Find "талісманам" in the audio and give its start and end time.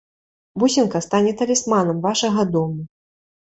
1.43-2.03